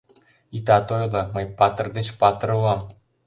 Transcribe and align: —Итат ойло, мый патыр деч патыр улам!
—Итат 0.57 0.87
ойло, 0.97 1.21
мый 1.33 1.45
патыр 1.57 1.87
деч 1.97 2.07
патыр 2.19 2.49
улам! 2.57 2.79